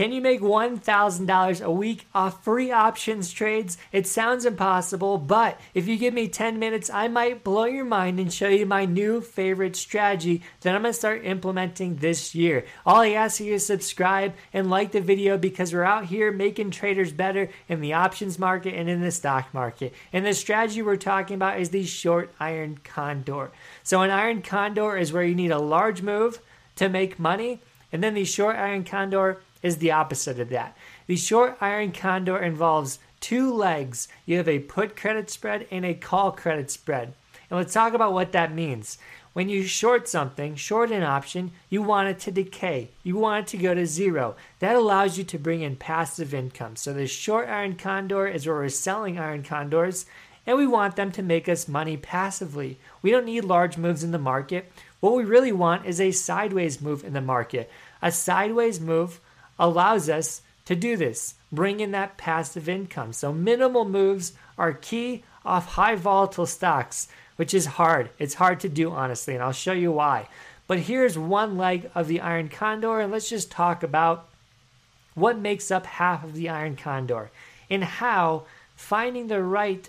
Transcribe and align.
Can 0.00 0.12
you 0.12 0.22
make 0.22 0.40
$1,000 0.40 1.62
a 1.62 1.70
week 1.70 2.06
off 2.14 2.42
free 2.42 2.72
options 2.72 3.30
trades? 3.30 3.76
It 3.92 4.06
sounds 4.06 4.46
impossible, 4.46 5.18
but 5.18 5.60
if 5.74 5.86
you 5.86 5.98
give 5.98 6.14
me 6.14 6.26
10 6.26 6.58
minutes, 6.58 6.88
I 6.88 7.08
might 7.08 7.44
blow 7.44 7.66
your 7.66 7.84
mind 7.84 8.18
and 8.18 8.32
show 8.32 8.48
you 8.48 8.64
my 8.64 8.86
new 8.86 9.20
favorite 9.20 9.76
strategy 9.76 10.40
that 10.62 10.74
I'm 10.74 10.80
going 10.80 10.94
to 10.94 10.98
start 10.98 11.26
implementing 11.26 11.96
this 11.96 12.34
year. 12.34 12.64
All 12.86 13.02
I 13.02 13.10
ask 13.10 13.40
you 13.40 13.52
is 13.52 13.66
subscribe 13.66 14.32
and 14.54 14.70
like 14.70 14.92
the 14.92 15.02
video 15.02 15.36
because 15.36 15.74
we're 15.74 15.84
out 15.84 16.06
here 16.06 16.32
making 16.32 16.70
traders 16.70 17.12
better 17.12 17.50
in 17.68 17.82
the 17.82 17.92
options 17.92 18.38
market 18.38 18.72
and 18.72 18.88
in 18.88 19.02
the 19.02 19.10
stock 19.10 19.52
market. 19.52 19.92
And 20.14 20.24
the 20.24 20.32
strategy 20.32 20.80
we're 20.80 20.96
talking 20.96 21.34
about 21.34 21.60
is 21.60 21.68
the 21.68 21.84
short 21.84 22.32
iron 22.40 22.78
condor. 22.84 23.50
So, 23.82 24.00
an 24.00 24.08
iron 24.08 24.40
condor 24.40 24.96
is 24.96 25.12
where 25.12 25.24
you 25.24 25.34
need 25.34 25.50
a 25.50 25.58
large 25.58 26.00
move 26.00 26.40
to 26.76 26.88
make 26.88 27.18
money, 27.18 27.60
and 27.92 28.02
then 28.02 28.14
the 28.14 28.24
short 28.24 28.56
iron 28.56 28.84
condor 28.84 29.42
is 29.62 29.78
the 29.78 29.92
opposite 29.92 30.38
of 30.40 30.48
that. 30.50 30.76
The 31.06 31.16
short 31.16 31.56
iron 31.60 31.92
condor 31.92 32.38
involves 32.38 32.98
two 33.20 33.52
legs. 33.52 34.08
You 34.26 34.38
have 34.38 34.48
a 34.48 34.60
put 34.60 34.96
credit 34.96 35.30
spread 35.30 35.66
and 35.70 35.84
a 35.84 35.94
call 35.94 36.32
credit 36.32 36.70
spread. 36.70 37.14
And 37.50 37.58
let's 37.58 37.74
talk 37.74 37.94
about 37.94 38.12
what 38.12 38.32
that 38.32 38.54
means. 38.54 38.98
When 39.32 39.48
you 39.48 39.62
short 39.62 40.08
something, 40.08 40.56
short 40.56 40.90
an 40.90 41.04
option, 41.04 41.52
you 41.68 41.82
want 41.82 42.08
it 42.08 42.18
to 42.20 42.32
decay. 42.32 42.90
You 43.04 43.16
want 43.16 43.46
it 43.46 43.50
to 43.50 43.62
go 43.62 43.74
to 43.74 43.86
zero. 43.86 44.34
That 44.58 44.74
allows 44.74 45.18
you 45.18 45.24
to 45.24 45.38
bring 45.38 45.60
in 45.62 45.76
passive 45.76 46.34
income. 46.34 46.74
So 46.74 46.92
the 46.92 47.06
short 47.06 47.48
iron 47.48 47.76
condor 47.76 48.26
is 48.26 48.46
where 48.46 48.56
we're 48.56 48.68
selling 48.70 49.18
iron 49.18 49.44
condors 49.44 50.06
and 50.46 50.56
we 50.56 50.66
want 50.66 50.96
them 50.96 51.12
to 51.12 51.22
make 51.22 51.48
us 51.48 51.68
money 51.68 51.96
passively. 51.96 52.78
We 53.02 53.10
don't 53.10 53.26
need 53.26 53.44
large 53.44 53.76
moves 53.76 54.02
in 54.02 54.10
the 54.10 54.18
market. 54.18 54.72
What 54.98 55.14
we 55.14 55.24
really 55.24 55.52
want 55.52 55.86
is 55.86 56.00
a 56.00 56.10
sideways 56.10 56.80
move 56.80 57.04
in 57.04 57.12
the 57.12 57.20
market. 57.20 57.70
A 58.02 58.10
sideways 58.10 58.80
move 58.80 59.20
allows 59.60 60.08
us 60.08 60.40
to 60.64 60.74
do 60.74 60.96
this, 60.96 61.34
bring 61.52 61.80
in 61.80 61.92
that 61.92 62.16
passive 62.16 62.68
income. 62.68 63.12
So, 63.12 63.32
minimal 63.32 63.84
moves 63.84 64.32
are 64.58 64.72
key 64.72 65.22
off 65.44 65.74
high 65.74 65.94
volatile 65.94 66.46
stocks, 66.46 67.08
which 67.36 67.54
is 67.54 67.66
hard. 67.66 68.10
It's 68.18 68.34
hard 68.34 68.60
to 68.60 68.68
do, 68.68 68.90
honestly, 68.90 69.34
and 69.34 69.42
I'll 69.42 69.52
show 69.52 69.72
you 69.72 69.92
why. 69.92 70.28
But 70.66 70.80
here's 70.80 71.18
one 71.18 71.56
leg 71.58 71.90
of 71.94 72.08
the 72.08 72.20
iron 72.20 72.48
condor, 72.48 73.00
and 73.00 73.12
let's 73.12 73.28
just 73.28 73.50
talk 73.50 73.82
about 73.82 74.28
what 75.14 75.38
makes 75.38 75.70
up 75.70 75.86
half 75.86 76.24
of 76.24 76.34
the 76.34 76.48
iron 76.48 76.76
condor 76.76 77.30
and 77.68 77.84
how 77.84 78.44
finding 78.76 79.26
the 79.26 79.42
right 79.42 79.88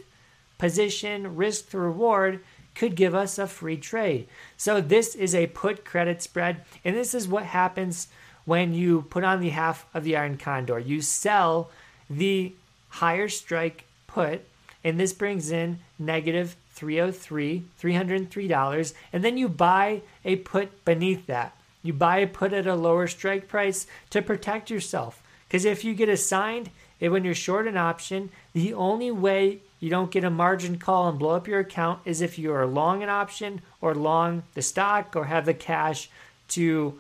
position, 0.58 1.36
risk 1.36 1.70
to 1.70 1.78
reward 1.78 2.44
could 2.74 2.96
give 2.96 3.14
us 3.14 3.38
a 3.38 3.48
free 3.48 3.78
trade. 3.78 4.28
So, 4.58 4.82
this 4.82 5.16
is 5.16 5.36
a 5.36 5.48
put 5.48 5.86
credit 5.86 6.22
spread, 6.22 6.66
and 6.84 6.96
this 6.96 7.14
is 7.14 7.28
what 7.28 7.44
happens 7.44 8.08
when 8.52 8.74
you 8.74 9.04
put 9.04 9.24
on 9.24 9.40
the 9.40 9.48
half 9.48 9.86
of 9.94 10.04
the 10.04 10.18
iron 10.18 10.36
condor. 10.38 10.78
You 10.78 11.02
sell 11.02 11.72
the 12.10 12.52
higher 12.90 13.30
strike 13.30 13.86
put, 14.08 14.42
and 14.84 15.00
this 15.00 15.14
brings 15.14 15.52
in 15.52 15.80
negative 15.98 16.58
303 16.72 17.64
$303, 17.82 18.94
and 19.14 19.24
then 19.24 19.38
you 19.38 19.48
buy 19.48 20.02
a 20.26 20.36
put 20.36 20.84
beneath 20.84 21.28
that. 21.28 21.56
You 21.82 21.94
buy 21.94 22.18
a 22.18 22.28
put 22.28 22.52
at 22.52 22.68
a 22.68 22.76
lower 22.76 23.08
strike 23.08 23.48
price 23.48 23.88
to 24.10 24.22
protect 24.22 24.70
yourself. 24.70 25.24
Because 25.48 25.64
if 25.64 25.86
you 25.86 25.94
get 25.94 26.10
assigned, 26.10 26.72
eh, 27.00 27.08
when 27.08 27.24
you're 27.24 27.34
short 27.34 27.68
an 27.68 27.78
option, 27.78 28.32
the 28.52 28.74
only 28.74 29.12
way 29.12 29.60
you 29.80 29.90
don't 29.90 30.12
get 30.12 30.26
a 30.26 30.30
margin 30.30 30.78
call 30.78 31.08
and 31.08 31.18
blow 31.18 31.38
up 31.38 31.48
your 31.48 31.62
account 31.62 32.02
is 32.04 32.20
if 32.20 32.38
you 32.38 32.52
are 32.54 32.68
long 32.68 33.02
an 33.02 33.08
option 33.08 33.62
or 33.80 33.96
long 33.96 34.44
the 34.56 34.62
stock 34.62 35.16
or 35.16 35.28
have 35.28 35.46
the 35.46 35.54
cash 35.54 36.10
to 36.50 37.00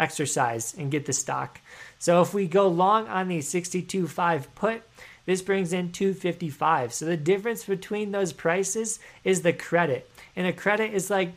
exercise 0.00 0.74
and 0.76 0.90
get 0.90 1.06
the 1.06 1.12
stock. 1.12 1.60
So 1.98 2.22
if 2.22 2.34
we 2.34 2.46
go 2.46 2.66
long 2.66 3.06
on 3.06 3.28
the 3.28 3.38
62.5 3.38 4.46
put, 4.54 4.82
this 5.26 5.42
brings 5.42 5.72
in 5.72 5.92
255. 5.92 6.92
So 6.92 7.04
the 7.04 7.16
difference 7.16 7.64
between 7.64 8.10
those 8.10 8.32
prices 8.32 8.98
is 9.22 9.42
the 9.42 9.52
credit. 9.52 10.10
And 10.34 10.46
a 10.46 10.52
credit 10.52 10.92
is 10.92 11.10
like 11.10 11.32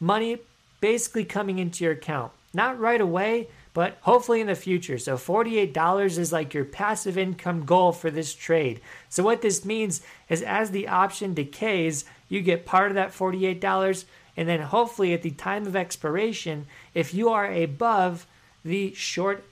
money 0.00 0.38
basically 0.80 1.24
coming 1.24 1.58
into 1.58 1.84
your 1.84 1.92
account. 1.92 2.32
Not 2.54 2.80
right 2.80 3.00
away, 3.00 3.48
but 3.74 3.98
hopefully 4.00 4.40
in 4.40 4.46
the 4.46 4.54
future. 4.54 4.96
So 4.96 5.16
$48 5.16 6.18
is 6.18 6.32
like 6.32 6.54
your 6.54 6.64
passive 6.64 7.18
income 7.18 7.66
goal 7.66 7.92
for 7.92 8.10
this 8.10 8.32
trade. 8.32 8.80
So 9.10 9.22
what 9.22 9.42
this 9.42 9.66
means 9.66 10.00
is 10.30 10.40
as 10.42 10.70
the 10.70 10.88
option 10.88 11.34
decays, 11.34 12.06
you 12.30 12.40
get 12.40 12.64
part 12.64 12.90
of 12.90 12.94
that 12.94 13.12
$48 13.12 14.04
and 14.36 14.48
then 14.48 14.60
hopefully 14.60 15.12
at 15.12 15.22
the 15.22 15.30
time 15.30 15.66
of 15.66 15.76
expiration, 15.76 16.66
if 16.94 17.14
you 17.14 17.30
are 17.30 17.50
above 17.50 18.26
the 18.64 18.92
short 18.94 19.44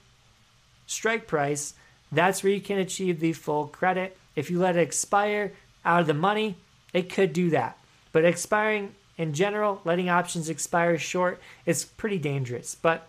strike 0.85 1.27
price, 1.27 1.73
that's 2.11 2.43
where 2.43 2.53
you 2.53 2.61
can 2.61 2.77
achieve 2.77 3.19
the 3.19 3.33
full 3.33 3.67
credit. 3.67 4.17
If 4.35 4.51
you 4.51 4.59
let 4.59 4.75
it 4.75 4.81
expire 4.81 5.53
out 5.83 6.01
of 6.01 6.07
the 6.07 6.13
money, 6.13 6.55
it 6.93 7.09
could 7.09 7.33
do 7.33 7.49
that. 7.51 7.77
But 8.11 8.25
expiring 8.25 8.93
in 9.17 9.33
general, 9.33 9.81
letting 9.85 10.09
options 10.09 10.49
expire 10.49 10.97
short 10.97 11.41
is 11.65 11.85
pretty 11.85 12.17
dangerous. 12.17 12.75
But 12.75 13.07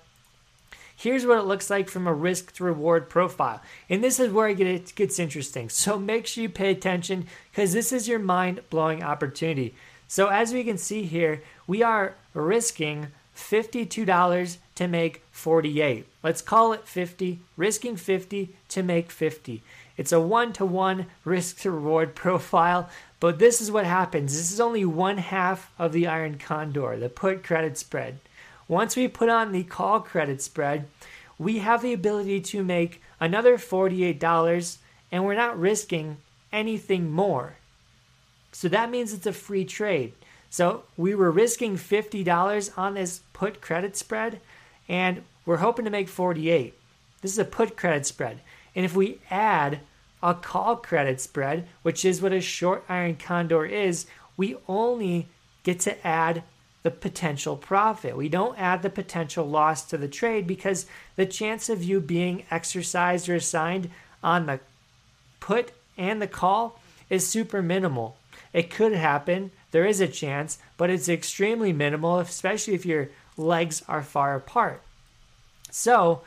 here's 0.97 1.27
what 1.27 1.39
it 1.39 1.47
looks 1.47 1.69
like 1.69 1.89
from 1.89 2.07
a 2.07 2.15
risk 2.15 2.55
to 2.55 2.65
reward 2.65 3.09
profile. 3.09 3.61
And 3.91 4.03
this 4.03 4.19
is 4.21 4.33
where 4.33 4.49
it 4.49 4.95
gets 4.95 5.19
interesting. 5.19 5.69
So 5.69 5.99
make 5.99 6.27
sure 6.27 6.43
you 6.43 6.49
pay 6.49 6.71
attention 6.71 7.27
because 7.51 7.73
this 7.73 7.93
is 7.93 8.09
your 8.09 8.19
mind 8.19 8.61
blowing 8.71 9.03
opportunity. 9.03 9.75
So 10.09 10.29
as 10.29 10.53
we 10.53 10.65
can 10.65 10.79
see 10.79 11.03
here, 11.03 11.43
we 11.67 11.83
are 11.83 12.15
risking 12.35 13.09
$52 13.37 14.57
to 14.77 14.89
make 14.89 15.23
48. 15.33 16.07
Let's 16.23 16.43
call 16.43 16.73
it 16.73 16.87
50, 16.87 17.41
risking 17.57 17.97
50 17.97 18.55
to 18.69 18.83
make 18.83 19.11
50. 19.11 19.63
It's 19.97 20.13
a 20.13 20.21
one 20.21 20.53
to 20.55 20.65
one 20.65 21.07
risk 21.25 21.61
to 21.61 21.71
reward 21.71 22.15
profile, 22.15 22.89
but 23.21 23.39
this 23.39 23.61
is 23.61 23.71
what 23.71 23.87
happens. 23.87 24.33
This 24.33 24.53
is 24.53 24.61
only 24.61 24.85
one 24.85 25.19
half 25.19 25.73
of 25.79 25.93
the 25.93 26.07
iron 26.07 26.39
condor, 26.39 26.97
the 26.99 27.09
put 27.09 27.43
credit 27.43 27.79
spread. 27.79 28.19
Once 28.69 28.97
we 28.97 29.09
put 29.09 29.29
on 29.29 29.53
the 29.53 29.65
call 29.65 30.01
credit 30.01 30.43
spread, 30.43 30.87
we 31.39 31.59
have 31.59 31.83
the 31.83 31.93
ability 31.93 32.41
to 32.41 32.65
make 32.65 33.03
another 33.21 33.57
$48 33.57 34.79
and 35.13 35.25
we're 35.25 35.35
not 35.35 35.59
risking 35.59 36.17
anything 36.53 37.11
more. 37.11 37.57
So 38.53 38.69
that 38.69 38.91
means 38.91 39.13
it's 39.13 39.27
a 39.27 39.33
free 39.33 39.65
trade. 39.65 40.13
So 40.51 40.85
we 40.97 41.15
were 41.15 41.31
risking 41.31 41.77
$50 41.77 42.79
on 42.79 42.95
this 42.95 43.21
put 43.33 43.61
credit 43.61 43.97
spread, 43.97 44.41
and 44.89 45.23
we're 45.45 45.59
hoping 45.59 45.85
to 45.85 45.91
make 45.91 46.09
48. 46.09 46.75
This 47.21 47.33
is 47.33 47.39
a 47.39 47.45
put 47.45 47.77
credit 47.77 48.07
spread. 48.07 48.41
And 48.75 48.85
if 48.85 48.95
we 48.95 49.19
add 49.31 49.81
a 50.23 50.35
call 50.35 50.77
credit 50.77 51.21
spread, 51.21 51.69
which 51.83 52.05
is 52.05 52.23
what 52.23 52.33
a 52.33 52.41
short 52.41 52.85
iron 52.89 53.17
condor 53.17 53.65
is, 53.65 54.07
we 54.37 54.57
only 54.69 55.29
get 55.63 55.81
to 55.81 56.07
add 56.07 56.43
the 56.83 56.91
potential 56.91 57.57
profit. 57.57 58.17
We 58.17 58.29
don't 58.29 58.59
add 58.59 58.83
the 58.83 58.91
potential 58.91 59.45
loss 59.45 59.85
to 59.87 59.99
the 59.99 60.09
trade 60.09 60.47
because 60.47 60.87
the 61.17 61.27
chance 61.27 61.69
of 61.69 61.83
you 61.83 62.01
being 62.01 62.45
exercised 62.51 63.29
or 63.29 63.35
assigned 63.35 63.91
on 64.23 64.47
the 64.47 64.61
put 65.41 65.73
and 65.99 66.23
the 66.23 66.29
call 66.29 66.81
is 67.11 67.27
super 67.27 67.61
minimal. 67.61 68.17
It 68.53 68.71
could 68.71 68.93
happen. 68.93 69.51
There 69.71 69.87
is 69.87 70.01
a 70.01 70.09
chance, 70.09 70.59
but 70.77 70.91
it's 70.91 71.09
extremely 71.09 71.73
minimal, 71.73 72.19
especially 72.19 72.75
if 72.75 72.87
your 72.87 73.09
legs 73.37 73.83
are 73.89 74.03
far 74.03 74.35
apart. 74.35 74.83
So, 75.71 76.23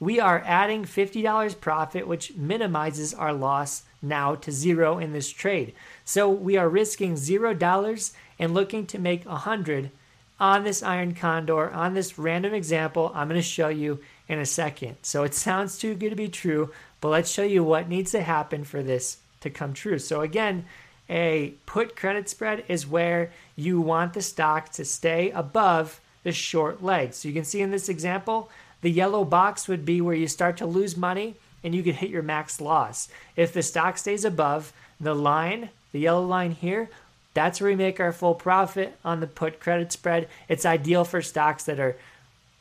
we 0.00 0.20
are 0.20 0.42
adding 0.44 0.84
$50 0.84 1.60
profit, 1.60 2.06
which 2.06 2.34
minimizes 2.34 3.14
our 3.14 3.32
loss 3.32 3.82
now 4.02 4.34
to 4.34 4.52
zero 4.52 4.98
in 4.98 5.12
this 5.12 5.30
trade. 5.30 5.72
So, 6.04 6.28
we 6.28 6.56
are 6.56 6.68
risking 6.68 7.14
$0 7.14 8.12
and 8.38 8.54
looking 8.54 8.86
to 8.86 8.98
make 8.98 9.24
100 9.24 9.90
on 10.38 10.64
this 10.64 10.82
iron 10.82 11.14
condor, 11.14 11.70
on 11.70 11.94
this 11.94 12.18
random 12.18 12.52
example 12.52 13.12
I'm 13.14 13.28
going 13.28 13.40
to 13.40 13.42
show 13.42 13.68
you 13.68 14.00
in 14.28 14.38
a 14.38 14.46
second. 14.46 14.96
So, 15.02 15.22
it 15.24 15.34
sounds 15.34 15.78
too 15.78 15.94
good 15.94 16.10
to 16.10 16.16
be 16.16 16.28
true, 16.28 16.70
but 17.00 17.08
let's 17.08 17.30
show 17.30 17.44
you 17.44 17.64
what 17.64 17.88
needs 17.88 18.10
to 18.12 18.22
happen 18.22 18.64
for 18.64 18.82
this 18.82 19.18
to 19.40 19.50
come 19.50 19.72
true. 19.72 19.98
So, 19.98 20.20
again, 20.20 20.64
a 21.08 21.54
put 21.66 21.96
credit 21.96 22.28
spread 22.28 22.64
is 22.68 22.86
where 22.86 23.30
you 23.56 23.80
want 23.80 24.14
the 24.14 24.22
stock 24.22 24.70
to 24.72 24.84
stay 24.84 25.30
above 25.30 26.00
the 26.22 26.32
short 26.32 26.82
leg. 26.82 27.12
So 27.14 27.28
you 27.28 27.34
can 27.34 27.44
see 27.44 27.60
in 27.60 27.70
this 27.70 27.88
example, 27.88 28.50
the 28.80 28.90
yellow 28.90 29.24
box 29.24 29.68
would 29.68 29.84
be 29.84 30.00
where 30.00 30.14
you 30.14 30.26
start 30.28 30.56
to 30.58 30.66
lose 30.66 30.96
money 30.96 31.34
and 31.62 31.74
you 31.74 31.82
could 31.82 31.96
hit 31.96 32.10
your 32.10 32.22
max 32.22 32.60
loss. 32.60 33.08
If 33.36 33.52
the 33.52 33.62
stock 33.62 33.98
stays 33.98 34.24
above 34.24 34.72
the 35.00 35.14
line, 35.14 35.70
the 35.92 36.00
yellow 36.00 36.24
line 36.24 36.52
here, 36.52 36.88
that's 37.34 37.60
where 37.60 37.70
we 37.70 37.76
make 37.76 37.98
our 38.00 38.12
full 38.12 38.34
profit 38.34 38.96
on 39.04 39.20
the 39.20 39.26
put 39.26 39.60
credit 39.60 39.92
spread. 39.92 40.28
It's 40.48 40.64
ideal 40.64 41.04
for 41.04 41.20
stocks 41.20 41.64
that 41.64 41.80
are 41.80 41.96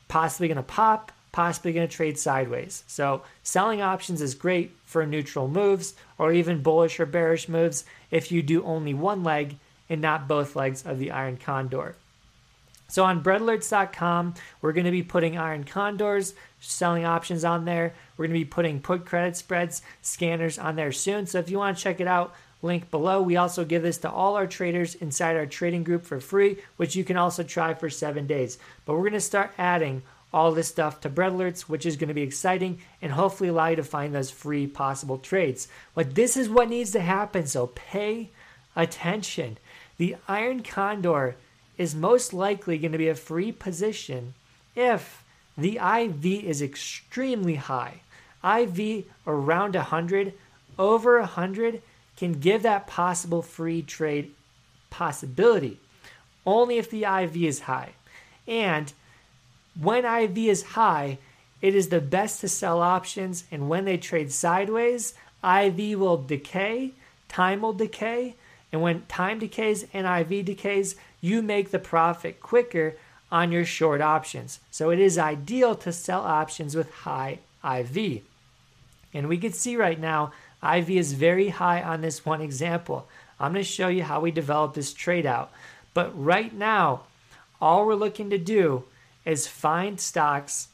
possibly 0.07 0.47
going 0.47 0.57
to 0.57 0.63
pop, 0.63 1.11
possibly 1.31 1.73
going 1.73 1.87
to 1.87 1.93
trade 1.93 2.17
sideways. 2.17 2.83
So 2.87 3.23
selling 3.43 3.81
options 3.81 4.21
is 4.21 4.35
great 4.35 4.71
for 4.85 5.05
neutral 5.05 5.47
moves 5.47 5.93
or 6.17 6.31
even 6.31 6.61
bullish 6.61 6.99
or 6.99 7.05
bearish 7.05 7.49
moves 7.49 7.85
if 8.13 8.31
you 8.31 8.43
do 8.43 8.63
only 8.63 8.93
one 8.93 9.23
leg 9.23 9.57
and 9.89 9.99
not 9.99 10.27
both 10.27 10.55
legs 10.55 10.85
of 10.85 10.99
the 10.99 11.11
iron 11.11 11.35
condor. 11.35 11.95
So 12.87 13.03
on 13.03 13.23
breadalerts.com, 13.23 14.35
we're 14.61 14.71
going 14.71 14.85
to 14.85 14.91
be 14.91 15.01
putting 15.01 15.35
iron 15.35 15.63
condors, 15.63 16.35
selling 16.61 17.05
options 17.05 17.43
on 17.43 17.65
there. 17.65 17.95
We're 18.15 18.27
going 18.27 18.39
to 18.39 18.45
be 18.45 18.49
putting 18.49 18.81
put 18.81 19.07
credit 19.07 19.35
spreads, 19.35 19.81
scanners 20.03 20.59
on 20.59 20.75
there 20.75 20.91
soon. 20.91 21.25
So 21.25 21.39
if 21.39 21.49
you 21.49 21.57
want 21.57 21.75
to 21.75 21.83
check 21.83 21.99
it 21.99 22.07
out, 22.07 22.35
link 22.61 22.91
below. 22.91 23.19
We 23.19 23.35
also 23.35 23.65
give 23.65 23.81
this 23.81 23.97
to 23.99 24.11
all 24.11 24.35
our 24.35 24.45
traders 24.45 24.93
inside 24.93 25.35
our 25.35 25.47
trading 25.47 25.83
group 25.83 26.05
for 26.05 26.19
free, 26.19 26.57
which 26.77 26.95
you 26.95 27.03
can 27.03 27.17
also 27.17 27.41
try 27.41 27.73
for 27.73 27.89
seven 27.89 28.27
days. 28.27 28.59
But 28.85 28.93
we're 28.93 29.01
going 29.01 29.13
to 29.13 29.21
start 29.21 29.53
adding 29.57 30.03
all 30.33 30.51
this 30.51 30.67
stuff 30.67 31.01
to 31.01 31.09
bread 31.09 31.33
alerts, 31.33 31.61
which 31.61 31.85
is 31.85 31.95
going 31.95 32.07
to 32.07 32.13
be 32.13 32.21
exciting 32.21 32.79
and 33.01 33.11
hopefully 33.11 33.49
allow 33.49 33.67
you 33.67 33.75
to 33.75 33.83
find 33.83 34.13
those 34.13 34.31
free 34.31 34.67
possible 34.67 35.17
trades. 35.17 35.67
But 35.93 36.15
this 36.15 36.35
is 36.35 36.49
what 36.49 36.69
needs 36.69 36.91
to 36.91 37.01
happen, 37.01 37.45
so 37.45 37.67
pay 37.67 38.29
attention. 38.75 39.57
The 39.97 40.15
Iron 40.27 40.63
Condor 40.63 41.35
is 41.77 41.93
most 41.93 42.33
likely 42.33 42.77
going 42.77 42.91
to 42.91 42.97
be 42.97 43.09
a 43.09 43.15
free 43.15 43.51
position 43.51 44.33
if 44.75 45.23
the 45.57 45.77
IV 45.77 46.25
is 46.25 46.61
extremely 46.61 47.55
high. 47.55 48.01
IV 48.43 49.05
around 49.27 49.75
100, 49.75 50.33
over 50.77 51.19
100 51.19 51.81
can 52.17 52.33
give 52.33 52.63
that 52.63 52.87
possible 52.87 53.41
free 53.41 53.81
trade 53.81 54.31
possibility 54.89 55.79
only 56.45 56.77
if 56.77 56.89
the 56.89 57.03
IV 57.03 57.37
is 57.37 57.61
high. 57.61 57.93
And 58.47 58.91
when 59.79 60.05
IV 60.05 60.37
is 60.37 60.63
high, 60.63 61.17
it 61.61 61.75
is 61.75 61.89
the 61.89 62.01
best 62.01 62.41
to 62.41 62.49
sell 62.49 62.81
options, 62.81 63.45
and 63.51 63.69
when 63.69 63.85
they 63.85 63.97
trade 63.97 64.31
sideways, 64.31 65.13
IV 65.43 65.99
will 65.99 66.17
decay, 66.17 66.91
time 67.29 67.61
will 67.61 67.73
decay, 67.73 68.35
and 68.71 68.81
when 68.81 69.05
time 69.05 69.39
decays 69.39 69.85
and 69.93 70.05
IV 70.05 70.45
decays, 70.45 70.95
you 71.21 71.41
make 71.41 71.71
the 71.71 71.79
profit 71.79 72.41
quicker 72.41 72.95
on 73.31 73.51
your 73.51 73.65
short 73.65 74.01
options. 74.01 74.59
So 74.71 74.89
it 74.89 74.99
is 74.99 75.17
ideal 75.17 75.75
to 75.75 75.91
sell 75.91 76.21
options 76.21 76.75
with 76.75 76.91
high 76.91 77.39
IV. 77.63 78.21
And 79.13 79.29
we 79.29 79.37
can 79.37 79.53
see 79.53 79.77
right 79.77 79.99
now, 79.99 80.33
IV 80.63 80.89
is 80.89 81.13
very 81.13 81.49
high 81.49 81.81
on 81.81 82.01
this 82.01 82.25
one 82.25 82.41
example. 82.41 83.07
I'm 83.39 83.53
going 83.53 83.63
to 83.63 83.69
show 83.69 83.87
you 83.87 84.03
how 84.03 84.21
we 84.21 84.31
develop 84.31 84.73
this 84.73 84.93
trade 84.93 85.25
out. 85.25 85.51
But 85.93 86.11
right 86.17 86.53
now, 86.53 87.03
all 87.61 87.85
we're 87.85 87.95
looking 87.95 88.29
to 88.31 88.37
do 88.37 88.83
is 89.25 89.47
find 89.47 89.99
stocks, 89.99 90.67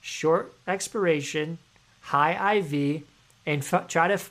short 0.00 0.52
expiration, 0.66 1.58
high 2.00 2.56
IV, 2.56 3.02
and 3.46 3.62
f- 3.62 3.88
try 3.88 4.08
to 4.08 4.14
f- 4.14 4.30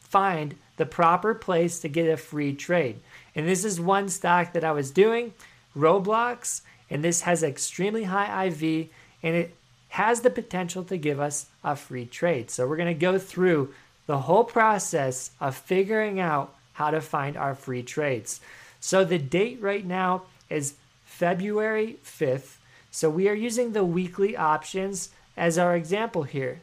find 0.00 0.56
the 0.76 0.86
proper 0.86 1.34
place 1.34 1.80
to 1.80 1.88
get 1.88 2.08
a 2.08 2.16
free 2.16 2.54
trade. 2.54 3.00
And 3.34 3.46
this 3.46 3.64
is 3.64 3.80
one 3.80 4.08
stock 4.08 4.52
that 4.52 4.64
I 4.64 4.72
was 4.72 4.90
doing, 4.90 5.34
Roblox, 5.76 6.62
and 6.90 7.02
this 7.02 7.22
has 7.22 7.42
extremely 7.42 8.04
high 8.04 8.46
IV 8.46 8.88
and 9.22 9.36
it 9.36 9.54
has 9.88 10.20
the 10.20 10.30
potential 10.30 10.84
to 10.84 10.96
give 10.96 11.20
us 11.20 11.46
a 11.64 11.74
free 11.74 12.06
trade. 12.06 12.50
So 12.50 12.66
we're 12.66 12.76
going 12.76 12.94
to 12.94 13.00
go 13.00 13.18
through 13.18 13.72
the 14.06 14.18
whole 14.18 14.44
process 14.44 15.30
of 15.40 15.56
figuring 15.56 16.20
out 16.20 16.54
how 16.74 16.90
to 16.90 17.00
find 17.00 17.36
our 17.36 17.54
free 17.54 17.82
trades. 17.82 18.40
So 18.80 19.04
the 19.04 19.18
date 19.18 19.58
right 19.60 19.84
now 19.84 20.22
is 20.48 20.74
February 21.04 21.96
5th. 22.04 22.56
So 22.96 23.10
we 23.10 23.28
are 23.28 23.34
using 23.34 23.72
the 23.72 23.84
weekly 23.84 24.38
options 24.38 25.10
as 25.36 25.58
our 25.58 25.76
example 25.76 26.22
here. 26.22 26.60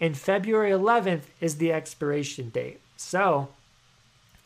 And 0.00 0.16
February 0.16 0.70
11th 0.70 1.24
is 1.42 1.56
the 1.58 1.74
expiration 1.74 2.48
date. 2.48 2.80
So 2.96 3.50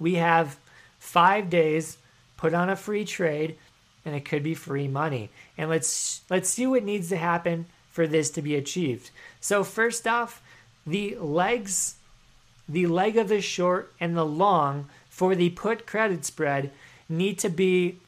we 0.01 0.17
have 0.17 0.57
five 0.99 1.49
days, 1.49 1.99
put 2.37 2.55
on 2.55 2.69
a 2.69 2.75
free 2.75 3.05
trade, 3.05 3.57
and 4.05 4.17
it 4.17 4.25
could 4.25 4.43
be 4.43 4.55
free 4.55 4.89
money. 4.89 5.31
And 5.57 5.71
let's 5.71 6.23
let's 6.29 6.51
see 6.51 6.67
what 6.67 6.83
needs 6.83 7.09
to 7.11 7.17
happen 7.17 7.67
for 7.93 8.09
this 8.09 8.29
to 8.31 8.43
be 8.43 8.57
achieved. 8.57 9.13
So 9.41 9.63
first 9.63 10.09
off, 10.09 10.43
the 10.85 11.15
legs, 11.21 11.99
the 12.69 12.89
leg 12.89 13.17
of 13.17 13.29
the 13.29 13.41
short 13.41 13.93
and 14.01 14.17
the 14.17 14.27
long 14.27 14.89
for 15.09 15.37
the 15.37 15.51
put 15.51 15.87
credit 15.87 16.25
spread 16.25 16.73
need 17.09 17.39
to 17.39 17.49
be 17.49 18.01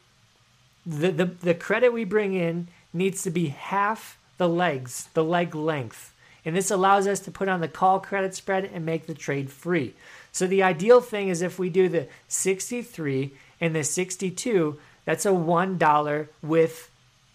the, 0.85 1.13
the, 1.13 1.27
the 1.27 1.55
credit 1.55 1.93
we 1.93 2.03
bring 2.03 2.35
in 2.35 2.67
needs 2.95 3.23
to 3.25 3.31
be 3.31 3.49
half 3.49 4.19
the 4.39 4.49
legs, 4.49 5.09
the 5.15 5.25
leg 5.25 5.55
length. 5.55 6.13
And 6.45 6.55
this 6.57 6.71
allows 6.71 7.07
us 7.07 7.21
to 7.21 7.31
put 7.31 7.49
on 7.49 7.61
the 7.61 7.69
call 7.69 8.01
credit 8.01 8.35
spread 8.35 8.71
and 8.73 8.87
make 8.87 9.07
the 9.07 9.15
trade 9.15 9.51
free. 9.51 9.95
So 10.33 10.47
the 10.47 10.63
ideal 10.63 11.01
thing 11.01 11.29
is 11.29 11.43
if 11.43 11.59
we 11.59 11.71
do 11.71 11.89
the 11.89 12.07
63 12.29 13.33
and 13.61 13.75
the 13.75 13.85
62, 13.85 14.79
that's 15.05 15.27
a 15.27 15.31
$1 15.31 16.29
with 16.43 16.91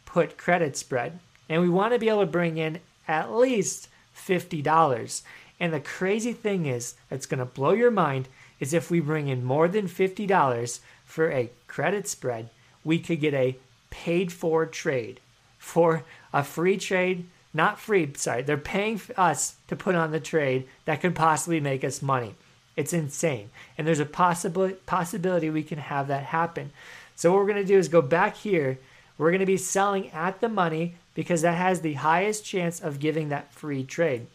put 0.05 0.37
credit 0.37 0.77
spread. 0.77 1.19
And 1.47 1.61
we 1.61 1.69
want 1.69 1.93
to 1.93 1.99
be 1.99 2.09
able 2.09 2.21
to 2.21 2.31
bring 2.31 2.57
in 2.57 2.79
at 3.07 3.31
least 3.31 3.89
$50. 4.15 5.21
And 5.59 5.73
the 5.73 5.79
crazy 5.79 6.33
thing 6.33 6.65
is, 6.65 6.95
that's 7.09 7.25
going 7.25 7.39
to 7.39 7.45
blow 7.45 7.71
your 7.71 7.91
mind, 7.91 8.27
is 8.59 8.73
if 8.73 8.91
we 8.91 8.99
bring 8.99 9.27
in 9.27 9.43
more 9.43 9.67
than 9.67 9.87
$50 9.87 10.79
for 11.05 11.31
a 11.31 11.49
credit 11.67 12.07
spread, 12.07 12.49
we 12.83 12.99
could 12.99 13.19
get 13.19 13.33
a 13.33 13.57
paid 13.89 14.31
for 14.31 14.65
trade. 14.65 15.19
For 15.59 16.03
a 16.33 16.43
free 16.43 16.77
trade, 16.77 17.25
not 17.53 17.79
free, 17.79 18.11
sorry, 18.15 18.41
they're 18.41 18.57
paying 18.57 18.99
us 19.15 19.55
to 19.67 19.75
put 19.75 19.93
on 19.93 20.11
the 20.11 20.19
trade 20.19 20.67
that 20.85 21.01
could 21.01 21.13
possibly 21.13 21.59
make 21.59 21.83
us 21.83 22.01
money. 22.01 22.35
It's 22.75 22.93
insane. 22.93 23.49
And 23.77 23.85
there's 23.85 23.99
a 23.99 24.05
possible 24.05 24.71
possibility 24.85 25.49
we 25.49 25.63
can 25.63 25.79
have 25.79 26.07
that 26.07 26.23
happen. 26.23 26.71
So 27.15 27.31
what 27.31 27.39
we're 27.39 27.51
going 27.51 27.57
to 27.57 27.65
do 27.65 27.77
is 27.77 27.89
go 27.89 28.01
back 28.01 28.37
here. 28.37 28.79
We're 29.17 29.31
going 29.31 29.41
to 29.41 29.45
be 29.45 29.57
selling 29.57 30.09
at 30.11 30.39
the 30.39 30.47
money 30.47 30.95
because 31.13 31.41
that 31.41 31.57
has 31.57 31.81
the 31.81 31.95
highest 31.95 32.45
chance 32.45 32.79
of 32.79 32.99
giving 32.99 33.29
that 33.29 33.53
free 33.53 33.83
trade. 33.83 34.27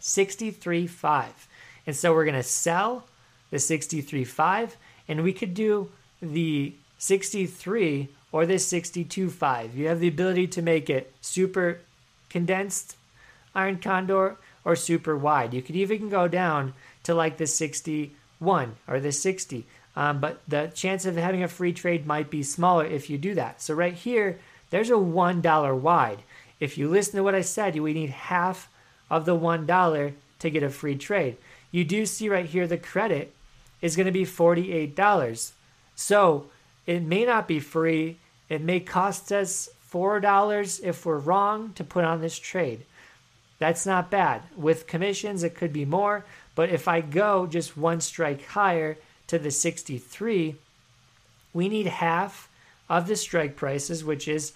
63.5. 0.00 1.26
And 1.86 1.94
so 1.94 2.14
we're 2.14 2.24
going 2.24 2.34
to 2.34 2.42
sell 2.42 3.04
the 3.50 3.58
63.5 3.58 4.70
and 5.08 5.22
we 5.22 5.34
could 5.34 5.52
do 5.52 5.90
the 6.22 6.72
63 6.98 8.08
or 8.32 8.46
the 8.46 8.54
62.5. 8.54 9.74
You 9.74 9.88
have 9.88 10.00
the 10.00 10.08
ability 10.08 10.46
to 10.48 10.62
make 10.62 10.88
it 10.88 11.12
super 11.20 11.80
condensed 12.28 12.96
iron 13.54 13.78
condor 13.78 14.36
or 14.64 14.76
super 14.76 15.16
wide. 15.16 15.54
You 15.54 15.62
could 15.62 15.76
even 15.76 16.08
go 16.08 16.28
down 16.28 16.74
to 17.02 17.14
like 17.14 17.38
the 17.38 17.46
61 17.46 18.76
or 18.86 19.00
the 19.00 19.12
60. 19.12 19.66
Um, 19.96 20.20
but 20.20 20.40
the 20.46 20.70
chance 20.74 21.04
of 21.04 21.16
having 21.16 21.42
a 21.42 21.48
free 21.48 21.72
trade 21.72 22.06
might 22.06 22.30
be 22.30 22.42
smaller 22.42 22.86
if 22.86 23.10
you 23.10 23.18
do 23.18 23.34
that. 23.34 23.60
So 23.60 23.74
right 23.74 23.94
here, 23.94 24.38
there's 24.70 24.90
a 24.90 24.94
$1 24.94 25.80
wide. 25.80 26.22
If 26.60 26.78
you 26.78 26.88
listen 26.88 27.16
to 27.16 27.22
what 27.22 27.34
I 27.34 27.40
said, 27.40 27.78
we 27.78 27.92
need 27.92 28.10
half 28.10 28.68
of 29.10 29.24
the 29.24 29.36
$1 29.36 30.12
to 30.38 30.50
get 30.50 30.62
a 30.62 30.70
free 30.70 30.96
trade. 30.96 31.36
You 31.72 31.84
do 31.84 32.06
see 32.06 32.28
right 32.28 32.46
here 32.46 32.66
the 32.66 32.78
credit 32.78 33.34
is 33.82 33.96
going 33.96 34.06
to 34.06 34.12
be 34.12 34.24
$48. 34.24 35.52
So 35.96 36.46
it 36.86 37.02
may 37.02 37.24
not 37.24 37.48
be 37.48 37.60
free. 37.60 38.18
It 38.50 38.60
may 38.60 38.80
cost 38.80 39.32
us 39.32 39.70
$4 39.90 40.84
if 40.84 41.06
we're 41.06 41.18
wrong 41.18 41.72
to 41.74 41.84
put 41.84 42.04
on 42.04 42.20
this 42.20 42.38
trade. 42.38 42.84
That's 43.58 43.86
not 43.86 44.10
bad. 44.10 44.42
With 44.56 44.86
commissions, 44.86 45.42
it 45.42 45.54
could 45.54 45.72
be 45.72 45.84
more. 45.84 46.24
But 46.54 46.70
if 46.70 46.88
I 46.88 47.00
go 47.00 47.46
just 47.46 47.76
one 47.76 48.00
strike 48.00 48.44
higher 48.44 48.98
to 49.28 49.38
the 49.38 49.50
63, 49.50 50.56
we 51.52 51.68
need 51.68 51.86
half 51.86 52.48
of 52.88 53.06
the 53.06 53.16
strike 53.16 53.56
prices, 53.56 54.04
which 54.04 54.26
is 54.26 54.52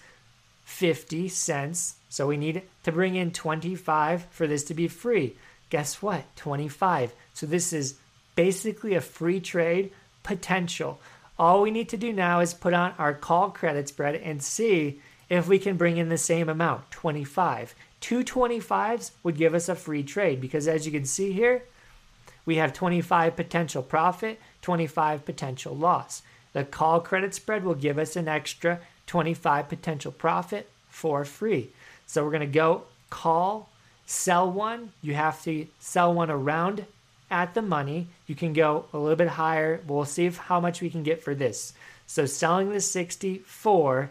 50 0.65 1.29
cents. 1.29 1.95
So 2.09 2.27
we 2.27 2.37
need 2.37 2.63
to 2.83 2.91
bring 2.91 3.15
in 3.15 3.31
25 3.31 4.25
for 4.31 4.47
this 4.47 4.63
to 4.65 4.73
be 4.73 4.87
free. 4.87 5.35
Guess 5.69 6.01
what? 6.01 6.23
25. 6.35 7.13
So 7.33 7.45
this 7.45 7.71
is 7.73 7.95
basically 8.35 8.95
a 8.95 9.01
free 9.01 9.39
trade 9.39 9.91
potential. 10.23 10.99
All 11.37 11.61
we 11.61 11.71
need 11.71 11.89
to 11.89 11.97
do 11.97 12.13
now 12.13 12.39
is 12.39 12.53
put 12.53 12.73
on 12.73 12.93
our 12.97 13.13
call 13.13 13.51
credit 13.51 13.89
spread 13.89 14.15
and 14.15 14.41
see 14.41 15.01
if 15.29 15.47
we 15.47 15.59
can 15.59 15.75
bring 15.75 15.97
in 15.97 16.09
the 16.09 16.17
same 16.17 16.47
amount 16.47 16.89
25. 16.91 17.75
Two 17.99 18.23
25s 18.23 19.11
would 19.23 19.37
give 19.37 19.53
us 19.53 19.67
a 19.67 19.75
free 19.75 20.03
trade 20.03 20.39
because 20.39 20.67
as 20.67 20.85
you 20.85 20.91
can 20.91 21.05
see 21.05 21.31
here, 21.33 21.63
we 22.45 22.57
have 22.57 22.73
25 22.73 23.35
potential 23.35 23.81
profit, 23.81 24.39
25 24.61 25.25
potential 25.25 25.75
loss. 25.75 26.21
The 26.53 26.63
call 26.63 27.01
credit 27.01 27.33
spread 27.33 27.65
will 27.65 27.75
give 27.75 27.97
us 27.97 28.15
an 28.15 28.27
extra 28.27 28.79
25 29.07 29.67
potential 29.67 30.11
profit 30.11 30.69
for 30.87 31.25
free. 31.25 31.71
So 32.05 32.23
we're 32.23 32.31
going 32.31 32.41
to 32.41 32.47
go 32.47 32.83
call, 33.09 33.69
sell 34.05 34.49
one. 34.49 34.91
You 35.01 35.15
have 35.15 35.41
to 35.43 35.67
sell 35.79 36.13
one 36.13 36.29
around 36.29 36.85
at 37.29 37.55
the 37.55 37.61
money. 37.61 38.07
You 38.27 38.35
can 38.35 38.53
go 38.53 38.85
a 38.93 38.97
little 38.97 39.15
bit 39.15 39.27
higher. 39.27 39.81
We'll 39.87 40.05
see 40.05 40.25
if, 40.25 40.37
how 40.37 40.59
much 40.59 40.81
we 40.81 40.89
can 40.89 41.03
get 41.03 41.23
for 41.23 41.35
this. 41.35 41.73
So 42.07 42.25
selling 42.25 42.71
the 42.71 42.81
64, 42.81 44.09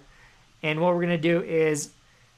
and 0.63 0.81
what 0.81 0.95
we're 0.95 1.03
going 1.03 1.09
to 1.09 1.19
do 1.19 1.43
is 1.43 1.91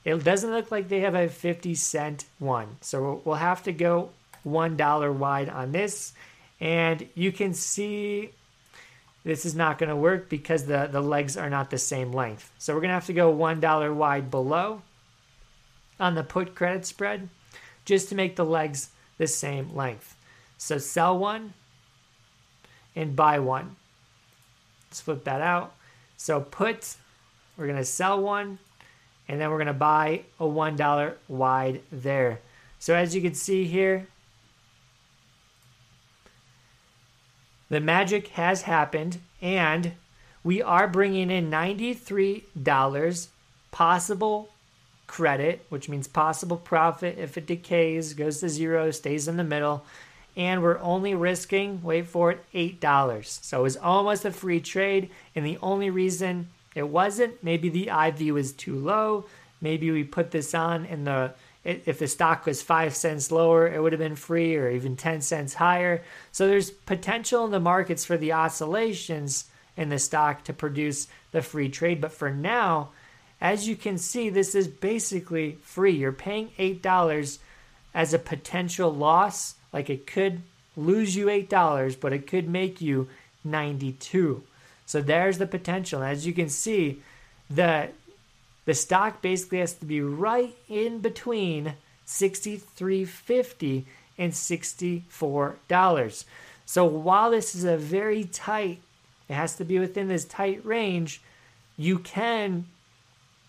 it 0.05 0.23
doesn't 0.25 0.51
look 0.51 0.71
like 0.71 0.89
they 0.89 1.01
have 1.01 1.15
a 1.15 1.29
50 1.29 1.75
cent 1.75 2.25
one. 2.39 2.77
So 2.81 3.21
we'll 3.25 3.37
have 3.37 3.63
to 3.65 3.73
go 3.73 4.11
$1 4.47 5.15
wide 5.15 5.49
on 5.49 5.73
this. 5.73 6.13
And 6.61 7.07
you 7.15 7.33
can 7.33 7.53
see 7.55 8.31
this 9.25 9.45
is 9.45 9.55
not 9.55 9.79
going 9.79 9.91
to 9.91 9.97
work 9.97 10.29
because 10.29 10.65
the, 10.65 10.89
the 10.91 11.01
legs 11.01 11.37
are 11.37 11.51
not 11.51 11.71
the 11.71 11.79
same 11.79 12.13
length. 12.13 12.51
So 12.59 12.73
we're 12.73 12.81
going 12.81 12.91
to 12.91 12.95
have 12.95 13.07
to 13.07 13.13
go 13.13 13.35
$1 13.35 13.95
wide 13.95 14.31
below 14.31 14.83
on 15.99 16.15
the 16.15 16.23
put 16.23 16.55
credit 16.55 16.87
spread 16.87 17.29
just 17.85 18.09
to 18.09 18.15
make 18.15 18.37
the 18.37 18.45
legs 18.45 18.91
the 19.19 19.27
same 19.27 19.75
length. 19.75 20.17
So 20.59 20.79
sell 20.79 21.19
one 21.19 21.55
and 22.97 23.15
buy 23.15 23.39
one. 23.39 23.77
Let's 24.91 25.01
flip 25.01 25.25
that 25.25 25.41
out. 25.41 25.75
So 26.17 26.41
put, 26.41 26.97
we're 27.57 27.67
going 27.67 27.79
to 27.79 27.85
sell 27.85 28.21
one 28.21 28.59
and 29.29 29.41
then 29.41 29.51
we're 29.51 29.59
going 29.59 29.67
to 29.67 29.73
buy 29.73 30.23
a 30.41 30.45
$1 30.45 31.15
wide 31.29 31.83
there. 31.93 32.41
So 32.79 32.95
as 32.95 33.15
you 33.15 33.23
can 33.23 33.35
see 33.35 33.65
here, 33.65 34.09
The 37.69 37.81
magic 37.81 38.29
has 38.29 38.63
happened, 38.63 39.19
and 39.43 39.93
we 40.45 40.63
are 40.63 40.87
bringing 40.87 41.31
in 41.31 41.51
$93 41.51 43.27
possible 43.73 44.51
credit, 45.09 45.67
which 45.69 45.89
means 45.89 46.07
possible 46.07 46.57
profit 46.57 47.19
if 47.19 47.37
it 47.37 47.47
decays, 47.47 48.15
goes 48.15 48.41
to 48.41 48.49
zero, 48.49 48.91
stays 48.93 49.27
in 49.27 49.37
the 49.37 49.45
middle. 49.45 49.85
And 50.37 50.63
we're 50.63 50.79
only 50.81 51.15
risking, 51.15 51.83
wait 51.83 52.07
for 52.07 52.31
it, 52.31 52.45
$8. 52.55 53.25
So 53.25 53.61
it 53.61 53.63
was 53.63 53.77
almost 53.77 54.25
a 54.25 54.31
free 54.31 54.61
trade. 54.61 55.11
And 55.35 55.47
the 55.47 55.59
only 55.63 55.89
reason 55.89 56.49
it 56.75 56.89
wasn't, 56.89 57.43
maybe 57.43 57.71
the 57.71 57.89
IV 57.89 58.35
was 58.35 58.53
too 58.53 58.77
low. 58.77 59.25
Maybe 59.63 59.91
we 59.91 60.05
put 60.05 60.31
this 60.31 60.55
on 60.55 60.85
in 60.85 61.05
the 61.05 61.33
if 61.67 61.99
the 61.99 62.07
stock 62.07 62.47
was 62.47 62.63
five 62.63 62.95
cents 62.95 63.33
lower, 63.33 63.67
it 63.67 63.83
would 63.83 63.93
have 63.93 63.99
been 63.99 64.15
free 64.15 64.55
or 64.55 64.71
even 64.71 64.95
10 64.95 65.21
cents 65.21 65.55
higher. 65.55 66.03
So 66.31 66.47
there's 66.47 66.71
potential 66.71 67.45
in 67.45 67.51
the 67.51 67.59
markets 67.59 68.05
for 68.05 68.17
the 68.17 68.35
oscillations 68.35 69.47
in 69.77 69.89
the 69.89 69.99
stock 69.99 70.45
to 70.45 70.53
produce 70.53 71.09
the 71.33 71.43
free 71.43 71.69
trade. 71.69 72.01
But 72.01 72.13
for 72.13 72.31
now, 72.31 72.91
as 73.41 73.67
you 73.67 73.75
can 73.75 73.99
see, 73.99 74.31
this 74.31 74.55
is 74.55 74.69
basically 74.69 75.59
free. 75.61 75.97
You're 75.97 76.13
paying 76.13 76.51
$8 76.57 77.39
as 77.95 78.15
a 78.15 78.19
potential 78.19 78.95
loss. 78.95 79.57
Like 79.77 79.91
it 79.91 80.07
could 80.07 80.41
lose 80.75 81.15
you 81.15 81.27
$8, 81.27 82.01
but 82.01 82.15
it 82.15 82.27
could 82.27 82.49
make 82.49 82.81
you 82.81 83.11
92. 83.45 84.43
So 84.87 85.03
there's 85.03 85.37
the 85.37 85.47
potential. 85.47 86.03
As 86.03 86.27
you 86.27 86.33
can 86.33 86.49
see, 86.49 87.03
the 87.51 87.91
the 88.65 88.73
stock 88.73 89.21
basically 89.21 89.59
has 89.59 89.75
to 89.75 89.85
be 89.85 90.01
right 90.01 90.57
in 90.71 91.01
between 91.01 91.75
63.50 92.07 93.85
and 94.17 94.33
$64. 94.33 96.25
So 96.65 96.85
while 96.87 97.31
this 97.31 97.55
is 97.55 97.65
a 97.65 97.77
very 97.77 98.25
tight, 98.25 98.81
it 99.29 99.35
has 99.35 99.57
to 99.57 99.65
be 99.65 99.79
within 99.79 100.09
this 100.09 100.25
tight 100.25 100.65
range, 100.65 101.21
you 101.77 101.99
can 101.99 102.65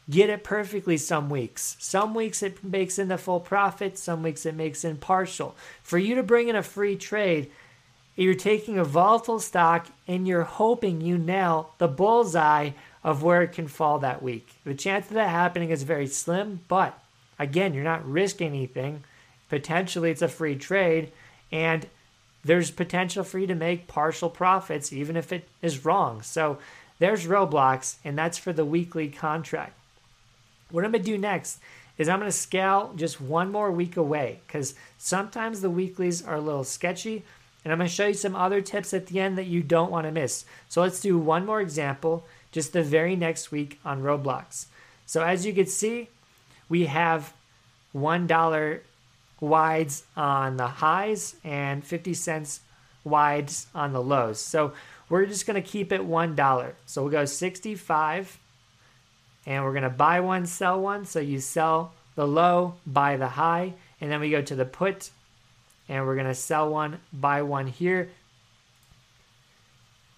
get 0.09 0.29
it 0.29 0.43
perfectly 0.43 0.97
some 0.97 1.29
weeks. 1.29 1.75
Some 1.79 2.13
weeks 2.13 2.41
it 2.41 2.63
makes 2.63 2.97
in 2.97 3.07
the 3.07 3.17
full 3.17 3.39
profit, 3.39 3.97
some 3.97 4.23
weeks 4.23 4.45
it 4.45 4.55
makes 4.55 4.83
in 4.83 4.97
partial. 4.97 5.55
For 5.83 5.97
you 5.97 6.15
to 6.15 6.23
bring 6.23 6.47
in 6.47 6.55
a 6.55 6.63
free 6.63 6.95
trade, 6.95 7.51
you're 8.15 8.33
taking 8.33 8.77
a 8.77 8.83
volatile 8.83 9.39
stock 9.39 9.87
and 10.07 10.27
you're 10.27 10.43
hoping 10.43 11.01
you 11.01 11.17
nail 11.17 11.73
the 11.77 11.87
bullseye 11.87 12.71
of 13.03 13.21
where 13.21 13.43
it 13.43 13.53
can 13.53 13.67
fall 13.67 13.99
that 13.99 14.23
week. 14.23 14.49
The 14.65 14.73
chance 14.73 15.07
of 15.07 15.13
that 15.13 15.29
happening 15.29 15.69
is 15.69 15.83
very 15.83 16.07
slim, 16.07 16.61
but 16.67 16.97
again, 17.37 17.73
you're 17.73 17.83
not 17.83 18.09
risking 18.09 18.47
anything. 18.47 19.03
Potentially, 19.49 20.09
it's 20.09 20.21
a 20.21 20.27
free 20.27 20.55
trade, 20.55 21.11
and 21.51 21.87
there's 22.43 22.71
potential 22.71 23.23
for 23.23 23.39
you 23.39 23.47
to 23.47 23.55
make 23.55 23.87
partial 23.87 24.29
profits 24.29 24.91
even 24.91 25.15
if 25.15 25.31
it 25.31 25.47
is 25.61 25.85
wrong. 25.85 26.21
So 26.21 26.57
there's 26.99 27.27
Roblox, 27.27 27.97
and 28.03 28.17
that's 28.17 28.37
for 28.37 28.51
the 28.51 28.65
weekly 28.65 29.09
contract. 29.09 29.76
What 30.71 30.83
I'm 30.83 30.91
going 30.91 31.03
to 31.03 31.12
do 31.12 31.17
next 31.17 31.59
is 31.97 32.09
I'm 32.09 32.19
going 32.19 32.31
to 32.31 32.38
scale 32.38 32.93
just 32.95 33.19
one 33.19 33.51
more 33.51 33.71
week 33.71 33.97
away 33.97 34.39
because 34.45 34.75
sometimes 34.97 35.62
the 35.62 35.69
weeklies 35.69 36.24
are 36.24 36.36
a 36.36 36.41
little 36.41 36.63
sketchy. 36.63 37.24
And 37.63 37.71
I'm 37.74 37.79
going 37.79 37.89
to 37.89 37.93
show 37.93 38.07
you 38.07 38.13
some 38.13 38.36
other 38.36 38.62
tips 38.62 38.93
at 38.93 39.07
the 39.07 39.19
end 39.19 39.38
that 39.38 39.47
you 39.47 39.62
don't 39.62 39.91
want 39.91 40.05
to 40.05 40.12
miss. 40.12 40.45
So 40.69 40.81
let's 40.81 41.01
do 41.01 41.17
one 41.17 41.45
more 41.45 41.59
example 41.59 42.25
just 42.51 42.71
the 42.71 42.83
very 42.83 43.15
next 43.15 43.51
week 43.51 43.79
on 43.83 44.03
Roblox. 44.03 44.67
So 45.05 45.21
as 45.21 45.45
you 45.45 45.53
can 45.53 45.65
see, 45.65 46.07
we 46.69 46.86
have 46.86 47.33
$1 47.95 48.79
wides 49.41 50.03
on 50.15 50.57
the 50.57 50.67
highs 50.67 51.36
and 51.43 51.83
50 51.83 52.13
cents 52.13 52.62
wides 53.03 53.67
on 53.74 53.93
the 53.93 54.01
lows. 54.01 54.39
So 54.39 54.74
we're 55.09 55.25
just 55.25 55.45
going 55.45 55.62
to 55.62 55.67
keep 55.67 55.91
it 55.91 56.01
$1. 56.01 56.71
So 56.86 57.01
we'll 57.01 57.12
go 57.12 57.25
65 57.25 58.39
and 59.47 59.63
we're 59.63 59.71
going 59.71 59.83
to 59.83 59.89
buy 59.89 60.19
one, 60.19 60.45
sell 60.45 60.79
one. 60.79 61.05
So 61.05 61.19
you 61.19 61.39
sell 61.39 61.93
the 62.15 62.27
low, 62.27 62.75
buy 62.85 63.15
the 63.15 63.29
high, 63.29 63.73
and 63.99 64.11
then 64.11 64.19
we 64.19 64.29
go 64.29 64.41
to 64.41 64.55
the 64.55 64.65
put 64.65 65.09
and 65.89 66.05
we're 66.05 66.15
going 66.15 66.27
to 66.27 66.35
sell 66.35 66.69
one, 66.69 66.99
buy 67.13 67.41
one 67.41 67.67
here. 67.67 68.09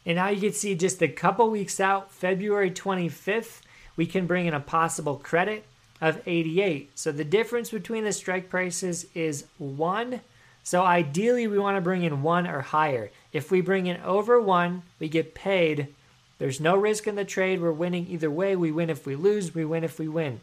And 0.06 0.16
now 0.16 0.30
you 0.30 0.42
can 0.42 0.54
see 0.54 0.74
just 0.74 1.04
a 1.04 1.08
couple 1.08 1.50
weeks 1.52 1.80
out, 1.80 2.12
February 2.12 2.72
25th, 2.72 3.62
we 3.96 4.08
can 4.08 4.26
bring 4.26 4.48
in 4.48 4.54
a 4.56 4.60
possible 4.60 5.18
credit 5.18 5.64
of 6.02 6.22
88. 6.26 6.90
So 6.96 7.12
the 7.12 7.24
difference 7.24 7.70
between 7.70 8.06
the 8.06 8.14
strike 8.14 8.50
prices 8.50 9.06
is 9.14 9.46
one. 9.60 10.22
So 10.64 10.82
ideally, 10.82 11.46
we 11.46 11.60
want 11.60 11.78
to 11.78 11.82
bring 11.82 12.04
in 12.04 12.24
one 12.24 12.48
or 12.48 12.62
higher. 12.62 13.12
If 13.32 13.52
we 13.52 13.62
bring 13.62 13.86
in 13.86 14.02
over 14.02 14.42
one, 14.42 14.82
we 14.98 15.08
get 15.10 15.36
paid. 15.36 15.94
There's 16.40 16.60
no 16.60 16.76
risk 16.76 17.06
in 17.06 17.16
the 17.16 17.26
trade. 17.26 17.62
We're 17.62 17.72
winning 17.72 18.08
either 18.10 18.32
way. 18.32 18.56
We 18.56 18.72
win 18.72 18.90
if 18.90 19.06
we 19.06 19.16
lose, 19.16 19.54
we 19.54 19.66
win 19.66 19.84
if 19.84 20.00
we 20.00 20.08
win. 20.08 20.40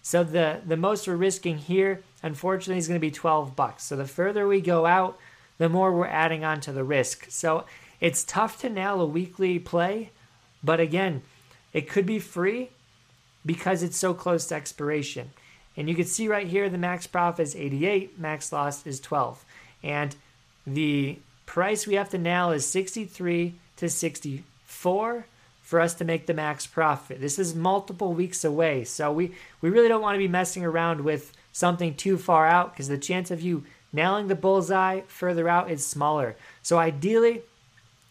So 0.00 0.24
the, 0.24 0.60
the 0.66 0.76
most 0.76 1.06
we're 1.06 1.16
risking 1.16 1.58
here, 1.58 2.02
unfortunately, 2.22 2.78
is 2.78 2.88
going 2.88 3.00
to 3.00 3.06
be 3.06 3.10
12 3.10 3.54
bucks. 3.54 3.84
So 3.84 3.96
the 3.96 4.06
further 4.06 4.46
we 4.46 4.60
go 4.60 4.86
out, 4.86 5.18
the 5.58 5.68
more 5.68 5.92
we're 5.92 6.06
adding 6.06 6.44
on 6.44 6.60
to 6.62 6.72
the 6.72 6.84
risk. 6.84 7.26
So 7.28 7.64
it's 8.00 8.24
tough 8.24 8.58
to 8.60 8.70
nail 8.70 9.00
a 9.00 9.06
weekly 9.06 9.58
play, 9.58 10.10
but 10.64 10.80
again, 10.80 11.22
it 11.72 11.88
could 11.88 12.06
be 12.06 12.18
free 12.18 12.70
because 13.44 13.82
it's 13.82 13.96
so 13.96 14.14
close 14.14 14.46
to 14.46 14.54
expiration. 14.54 15.30
And 15.76 15.88
you 15.88 15.94
can 15.94 16.06
see 16.06 16.28
right 16.28 16.46
here 16.46 16.68
the 16.68 16.78
max 16.78 17.06
profit 17.06 17.42
is 17.42 17.56
88, 17.56 18.18
max 18.18 18.52
loss 18.52 18.86
is 18.86 19.00
12. 19.00 19.44
And 19.82 20.16
the 20.66 21.18
price 21.44 21.86
we 21.86 21.94
have 21.94 22.10
to 22.10 22.18
nail 22.18 22.52
is 22.52 22.66
63 22.66 23.54
to 23.76 23.88
64 23.88 25.26
for 25.70 25.80
us 25.80 25.94
to 25.94 26.04
make 26.04 26.26
the 26.26 26.34
max 26.34 26.66
profit. 26.66 27.20
This 27.20 27.38
is 27.38 27.54
multiple 27.54 28.12
weeks 28.12 28.42
away. 28.42 28.82
So 28.82 29.12
we, 29.12 29.30
we 29.60 29.70
really 29.70 29.86
don't 29.86 30.02
want 30.02 30.16
to 30.16 30.18
be 30.18 30.26
messing 30.26 30.64
around 30.64 31.02
with 31.02 31.32
something 31.52 31.94
too 31.94 32.18
far 32.18 32.44
out 32.44 32.72
because 32.72 32.88
the 32.88 32.98
chance 32.98 33.30
of 33.30 33.40
you 33.40 33.62
nailing 33.92 34.26
the 34.26 34.34
bullseye 34.34 35.02
further 35.06 35.48
out 35.48 35.70
is 35.70 35.86
smaller. 35.86 36.34
So 36.60 36.80
ideally, 36.80 37.42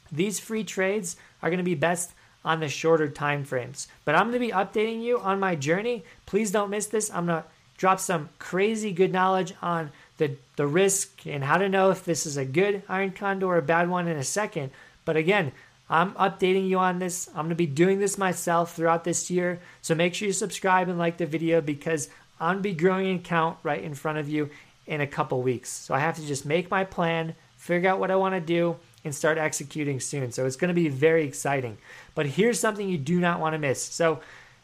these 0.10 0.40
free 0.40 0.64
trades 0.64 1.18
are 1.44 1.50
going 1.50 1.58
to 1.58 1.64
be 1.66 1.76
best 1.76 2.14
on 2.46 2.62
the 2.62 2.70
shorter 2.70 3.10
time 3.10 3.44
frames. 3.44 3.90
But 4.06 4.16
I'm 4.16 4.32
going 4.32 4.40
to 4.40 4.48
be 4.48 4.54
updating 4.54 5.04
you 5.04 5.20
on 5.20 5.38
my 5.38 5.56
journey. 5.56 6.06
Please 6.26 6.52
don't 6.52 6.70
miss 6.70 6.86
this. 6.86 7.12
I'm 7.12 7.26
going 7.26 7.44
to 7.44 7.48
drop 7.76 8.00
some 8.00 8.30
crazy 8.40 8.94
good 8.94 9.12
knowledge 9.12 9.54
on 9.62 9.92
the, 10.16 10.38
the 10.56 10.66
risk 10.66 11.28
and 11.28 11.44
how 11.44 11.58
to 11.58 11.68
know 11.68 11.92
if 11.92 12.06
this 12.06 12.26
is 12.26 12.38
a 12.38 12.46
good 12.46 12.84
iron 12.88 13.12
condor 13.12 13.48
or 13.48 13.58
a 13.58 13.62
bad 13.62 13.90
one 13.90 14.08
in 14.08 14.16
a 14.16 14.24
second. 14.24 14.72
But 15.04 15.18
again, 15.18 15.52
I'm 15.90 16.14
updating 16.14 16.68
you 16.68 16.78
on 16.78 17.00
this. 17.00 17.28
I'm 17.30 17.46
going 17.46 17.50
to 17.50 17.56
be 17.56 17.66
doing 17.66 18.00
this 18.00 18.18
myself 18.18 18.76
throughout 18.76 19.04
this 19.04 19.32
year. 19.32 19.60
So 19.82 19.96
make 19.96 20.14
sure 20.14 20.28
you 20.28 20.34
subscribe 20.34 20.88
and 20.88 21.00
like 21.00 21.18
the 21.18 21.26
video 21.26 21.62
because 21.62 22.10
I'm 22.40 22.56
going 22.56 22.64
to 22.64 22.70
be 22.70 22.76
growing 22.76 23.08
an 23.08 23.16
account 23.18 23.58
right 23.64 23.84
in 23.84 23.96
front 23.96 24.20
of 24.20 24.30
you 24.30 24.50
in 24.86 25.02
a 25.02 25.08
couple 25.08 25.42
weeks. 25.42 25.70
So 25.70 25.94
I 25.94 26.00
have 26.00 26.16
to 26.16 26.26
just 26.26 26.46
make 26.46 26.70
my 26.70 26.84
plan, 26.84 27.36
figure 27.58 27.90
out 27.90 28.00
what 28.00 28.12
I 28.12 28.16
want 28.16 28.36
to 28.36 28.42
do, 28.42 28.78
and 29.04 29.16
start 29.16 29.38
executing 29.38 30.00
soon. 30.00 30.32
So 30.32 30.46
it's 30.46 30.56
going 30.56 30.70
to 30.70 30.74
be 30.74 30.90
very 30.90 31.26
exciting. 31.26 31.78
But 32.16 32.28
here's 32.28 32.60
something 32.60 32.88
you 32.88 32.98
do 32.98 33.20
not 33.20 33.40
want 33.40 33.54
to 33.54 33.60
miss. 33.60 33.82
So 33.82 34.20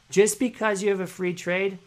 just 0.09 0.39
because 0.39 0.83
you 0.83 0.89
have 0.89 0.99
a 0.99 1.07
free 1.07 1.33
trade 1.33 1.79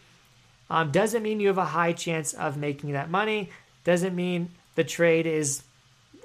um, 0.70 0.90
doesn't 0.90 1.22
mean 1.22 1.40
you 1.40 1.48
have 1.48 1.58
a 1.58 1.64
high 1.64 1.92
chance 1.92 2.32
of 2.34 2.56
making 2.56 2.92
that 2.92 3.10
money, 3.10 3.50
doesn't 3.84 4.14
mean 4.14 4.50
the 4.74 4.84
trade 4.84 5.26
is 5.26 5.62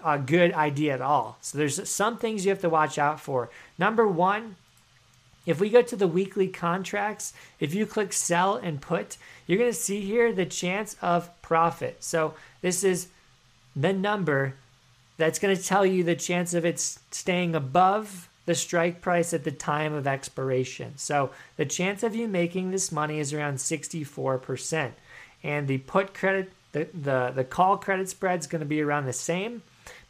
a 0.04 0.20
good 0.20 0.54
idea 0.54 0.94
at 0.94 1.02
all. 1.02 1.38
So 1.42 1.58
there's 1.58 1.90
some 1.90 2.18
things 2.18 2.46
you 2.46 2.50
have 2.50 2.62
to 2.62 2.70
watch 2.70 2.98
out 2.98 3.20
for. 3.20 3.50
Number 3.78 4.08
one, 4.08 4.56
if 5.46 5.60
we 5.60 5.70
go 5.70 5.82
to 5.82 5.96
the 5.96 6.08
weekly 6.08 6.48
contracts, 6.48 7.34
if 7.60 7.74
you 7.74 7.86
click 7.86 8.14
sell 8.14 8.56
and 8.56 8.82
put, 8.82 9.18
you're 9.46 9.58
going 9.58 9.72
to 9.72 9.78
see 9.78 10.02
here 10.02 10.32
the 10.32 10.46
chance 10.46 10.96
of 11.02 11.30
profit. 11.42 12.04
So 12.04 12.34
this 12.62 12.84
is 12.84 13.08
the 13.76 13.92
number 13.92 14.56
that's 15.18 15.40
going 15.40 15.56
to 15.56 15.62
tell 15.62 15.86
you 15.86 16.04
the 16.04 16.16
chance 16.16 16.54
of 16.54 16.66
it 16.66 16.80
staying 16.80 17.56
above 17.56 18.30
the 18.46 18.56
strike 18.56 19.02
price 19.02 19.34
at 19.34 19.44
the 19.44 19.52
time 19.52 19.94
of 19.94 20.08
expiration. 20.08 20.94
So 20.98 21.32
the 21.56 21.66
chance 21.66 22.04
of 22.04 22.16
you 22.16 22.28
making 22.28 22.72
this 22.72 22.92
money 22.92 23.20
is 23.20 23.34
around 23.34 23.56
64%. 23.56 24.92
And 25.44 25.68
the 25.68 25.78
put 25.80 26.14
credit, 26.14 26.52
the, 26.72 26.88
the, 26.94 27.32
the 27.36 27.44
call 27.44 27.78
credit 27.78 28.10
spread 28.10 28.40
is 28.40 28.48
going 28.48 28.62
to 28.62 28.66
be 28.66 28.82
around 28.82 29.06
the 29.06 29.14
same, 29.14 29.62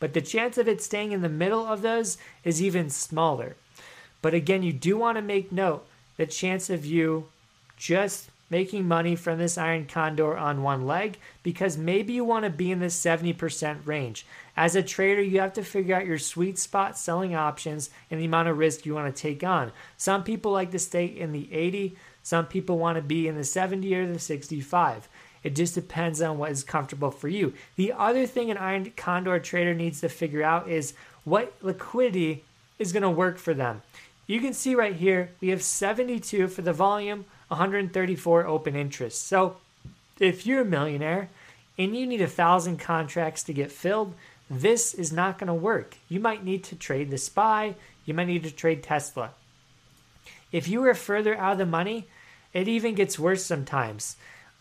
but 0.04 0.12
the 0.12 0.20
chance 0.20 0.58
of 0.58 0.68
it 0.68 0.82
staying 0.82 1.14
in 1.14 1.22
the 1.22 1.30
middle 1.30 1.66
of 1.66 1.82
those 1.82 2.18
is 2.44 2.62
even 2.62 2.90
smaller. 2.90 3.56
But 4.22 4.34
again, 4.34 4.62
you 4.62 4.74
do 4.74 4.98
want 4.98 5.16
to 5.16 5.22
make 5.22 5.50
note 5.50 5.86
the 6.18 6.26
chance 6.26 6.70
of 6.70 6.86
you 6.86 7.30
just 7.78 8.30
making 8.50 8.86
money 8.86 9.16
from 9.16 9.40
this 9.40 9.58
iron 9.58 9.86
condor 9.86 10.36
on 10.36 10.62
one 10.62 10.86
leg 10.86 11.20
because 11.42 11.78
maybe 11.78 12.12
you 12.12 12.26
want 12.26 12.44
to 12.44 12.50
be 12.50 12.70
in 12.70 12.82
the 12.82 12.88
70% 12.88 13.88
range. 13.88 14.26
As 14.58 14.76
a 14.76 14.84
trader, 14.84 15.22
you 15.22 15.40
have 15.40 15.54
to 15.54 15.64
figure 15.64 15.96
out 15.96 16.06
your 16.06 16.20
sweet 16.20 16.60
spot 16.60 16.98
selling 16.98 17.34
options 17.34 17.90
and 18.12 18.20
the 18.20 18.26
amount 18.26 18.50
of 18.50 18.58
risk 18.58 18.86
you 18.86 18.96
want 18.96 19.16
to 19.16 19.22
take 19.22 19.42
on. 19.42 19.72
Some 19.96 20.26
people 20.26 20.52
like 20.52 20.72
to 20.72 20.80
stay 20.80 21.06
in 21.06 21.32
the 21.32 21.48
80, 21.54 21.96
some 22.24 22.48
people 22.48 22.78
want 22.78 22.98
to 22.98 23.02
be 23.02 23.30
in 23.30 23.38
the 23.38 23.46
70 23.46 23.96
or 23.96 24.12
the 24.12 24.20
65. 24.20 25.08
It 25.44 25.56
just 25.56 25.76
depends 25.76 26.22
on 26.22 26.38
what 26.38 26.52
is 26.52 26.64
comfortable 26.64 27.12
for 27.12 27.28
you. 27.28 27.54
The 27.76 27.94
other 27.94 28.26
thing 28.26 28.50
an 28.50 28.58
iron 28.58 28.92
condor 28.96 29.40
trader 29.40 29.74
needs 29.74 30.02
to 30.02 30.10
figure 30.10 30.44
out 30.44 30.70
is 30.70 30.94
what 31.26 31.54
liquidity 31.62 32.44
is 32.80 32.94
going 32.94 33.04
to 33.04 33.10
work 33.10 33.38
for 33.38 33.54
them. 33.54 33.82
You 34.26 34.40
can 34.40 34.54
see 34.54 34.74
right 34.74 34.96
here, 34.96 35.32
we 35.42 35.50
have 35.50 35.62
72 35.62 36.48
for 36.48 36.62
the 36.62 36.74
volume, 36.74 37.26
134 37.50 38.48
open 38.48 38.76
interest. 38.76 39.28
So 39.28 39.58
if 40.20 40.46
you're 40.46 40.62
a 40.62 40.66
millionaire 40.66 41.30
and 41.78 41.96
you 41.96 42.08
need 42.08 42.22
a 42.22 42.28
thousand 42.28 42.78
contracts 42.78 43.44
to 43.44 43.54
get 43.54 43.72
filled, 43.72 44.14
this 44.50 44.94
is 44.94 45.12
not 45.12 45.38
going 45.38 45.48
to 45.48 45.54
work. 45.54 45.98
You 46.08 46.20
might 46.20 46.44
need 46.44 46.64
to 46.66 46.76
trade 46.76 47.10
the 47.10 47.18
SPY, 47.18 47.76
you 48.06 48.14
might 48.14 48.28
need 48.28 48.44
to 48.44 48.52
trade 48.52 48.84
Tesla. 48.84 49.32
If 50.52 50.68
you 50.68 50.84
are 50.86 50.94
further 50.94 51.36
out 51.38 51.54
of 51.54 51.58
the 51.58 51.66
money, 51.66 52.08
it 52.54 52.68
even 52.68 52.94
gets 52.94 53.18
worse 53.18 53.44
sometimes. 53.44 54.16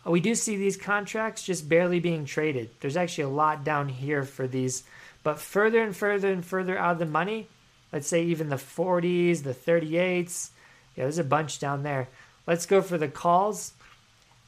Uh, 0.07 0.11
we 0.11 0.21
do 0.21 0.35
see 0.35 0.57
these 0.57 0.77
contracts 0.77 1.43
just 1.43 1.69
barely 1.69 2.01
being 2.01 2.25
traded. 2.25 2.71
There's 2.81 2.97
actually 2.97 3.25
a 3.25 3.29
lot 3.29 3.65
down 3.65 3.89
here 3.89 4.25
for 4.25 4.47
these, 4.47 4.85
but 5.23 5.39
further 5.39 5.83
and 5.83 5.97
further 5.97 6.33
and 6.33 6.45
further 6.45 6.77
out 6.79 6.93
of 6.93 6.99
the 6.99 7.07
money, 7.07 7.49
let's 7.93 8.09
say 8.09 8.25
even 8.25 8.49
the 8.49 8.57
40s, 8.57 9.43
the 9.43 9.55
38s, 9.55 10.51
yeah, 10.97 11.05
there's 11.05 11.19
a 11.19 11.25
bunch 11.25 11.59
down 11.59 11.83
there. 11.83 12.09
Let's 12.47 12.67
go 12.67 12.83
for 12.83 12.99
the 12.99 13.09
calls. 13.09 13.73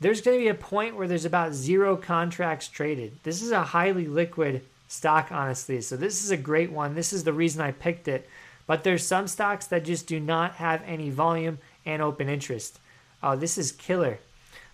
There's 0.00 0.20
going 0.20 0.36
to 0.36 0.44
be 0.44 0.48
a 0.48 0.54
point 0.54 0.96
where 0.96 1.08
there's 1.08 1.24
about 1.24 1.54
zero 1.54 1.96
contracts 1.96 2.68
traded. 2.68 3.18
This 3.22 3.40
is 3.40 3.52
a 3.52 3.62
highly 3.62 4.06
liquid 4.06 4.62
stock, 4.88 5.28
honestly. 5.30 5.80
So 5.80 5.96
this 5.96 6.22
is 6.22 6.30
a 6.30 6.36
great 6.36 6.70
one. 6.70 6.94
This 6.94 7.12
is 7.12 7.24
the 7.24 7.32
reason 7.32 7.62
I 7.62 7.72
picked 7.72 8.08
it. 8.08 8.28
But 8.66 8.82
there's 8.82 9.06
some 9.06 9.28
stocks 9.28 9.66
that 9.68 9.84
just 9.84 10.06
do 10.06 10.18
not 10.18 10.54
have 10.54 10.82
any 10.86 11.10
volume 11.10 11.58
and 11.86 12.02
open 12.02 12.28
interest. 12.28 12.80
Oh, 13.22 13.36
this 13.36 13.56
is 13.56 13.72
killer. 13.72 14.18